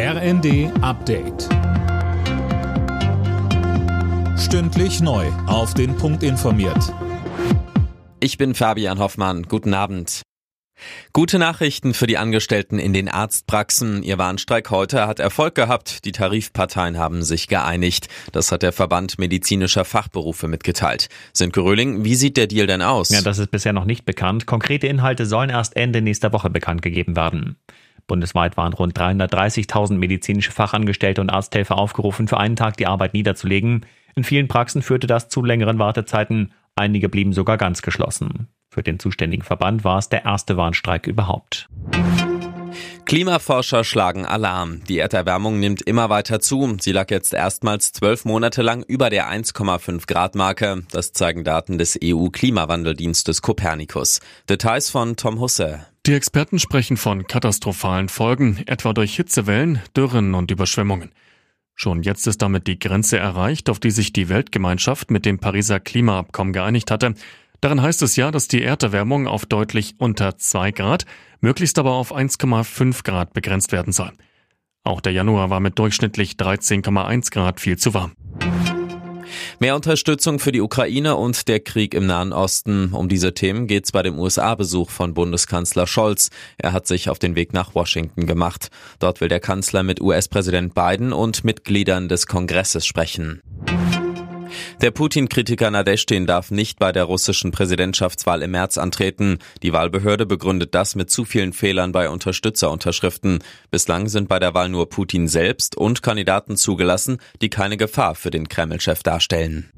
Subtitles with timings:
[0.00, 1.48] RND Update.
[4.38, 5.26] Stündlich neu.
[5.48, 6.94] Auf den Punkt informiert.
[8.20, 9.42] Ich bin Fabian Hoffmann.
[9.42, 10.22] Guten Abend.
[11.12, 14.04] Gute Nachrichten für die Angestellten in den Arztpraxen.
[14.04, 16.04] Ihr Warnstreik heute hat Erfolg gehabt.
[16.04, 18.06] Die Tarifparteien haben sich geeinigt.
[18.30, 21.08] Das hat der Verband medizinischer Fachberufe mitgeteilt.
[21.32, 23.08] Sönke Röhling, wie sieht der Deal denn aus?
[23.08, 24.46] Ja, das ist bisher noch nicht bekannt.
[24.46, 27.56] Konkrete Inhalte sollen erst Ende nächster Woche bekannt gegeben werden.
[28.08, 33.86] Bundesweit waren rund 330.000 medizinische Fachangestellte und Arzthelfer aufgerufen, für einen Tag die Arbeit niederzulegen.
[34.16, 36.52] In vielen Praxen führte das zu längeren Wartezeiten.
[36.74, 38.48] Einige blieben sogar ganz geschlossen.
[38.70, 41.68] Für den zuständigen Verband war es der erste Warnstreik überhaupt.
[43.08, 44.84] Klimaforscher schlagen Alarm.
[44.84, 46.76] Die Erderwärmung nimmt immer weiter zu.
[46.78, 50.82] Sie lag jetzt erstmals zwölf Monate lang über der 1,5 Grad Marke.
[50.90, 54.20] Das zeigen Daten des EU-Klimawandeldienstes Copernicus.
[54.50, 55.86] Details von Tom Husse.
[56.04, 61.10] Die Experten sprechen von katastrophalen Folgen, etwa durch Hitzewellen, Dürren und Überschwemmungen.
[61.74, 65.80] Schon jetzt ist damit die Grenze erreicht, auf die sich die Weltgemeinschaft mit dem Pariser
[65.80, 67.14] Klimaabkommen geeinigt hatte.
[67.60, 71.06] Darin heißt es ja, dass die Erderwärmung auf deutlich unter 2 Grad,
[71.40, 74.12] möglichst aber auf 1,5 Grad begrenzt werden soll.
[74.84, 78.12] Auch der Januar war mit durchschnittlich 13,1 Grad viel zu warm.
[79.58, 82.92] Mehr Unterstützung für die Ukraine und der Krieg im Nahen Osten.
[82.92, 86.30] Um diese Themen geht es bei dem USA-Besuch von Bundeskanzler Scholz.
[86.58, 88.70] Er hat sich auf den Weg nach Washington gemacht.
[89.00, 93.42] Dort will der Kanzler mit US-Präsident Biden und Mitgliedern des Kongresses sprechen.
[94.80, 99.38] Der Putin-Kritiker Nadeshtin darf nicht bei der russischen Präsidentschaftswahl im März antreten.
[99.64, 103.40] Die Wahlbehörde begründet das mit zu vielen Fehlern bei Unterstützerunterschriften.
[103.72, 108.30] Bislang sind bei der Wahl nur Putin selbst und Kandidaten zugelassen, die keine Gefahr für
[108.30, 109.68] den Kreml-Chef darstellen.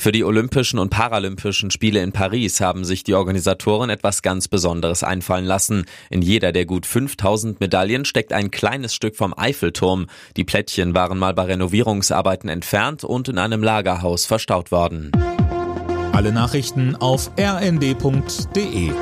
[0.00, 5.04] Für die Olympischen und Paralympischen Spiele in Paris haben sich die Organisatoren etwas ganz Besonderes
[5.04, 5.84] einfallen lassen.
[6.08, 10.06] In jeder der gut 5000 Medaillen steckt ein kleines Stück vom Eiffelturm.
[10.38, 15.12] Die Plättchen waren mal bei Renovierungsarbeiten entfernt und in einem Lagerhaus verstaut worden.
[16.12, 18.92] Alle Nachrichten auf rnd.de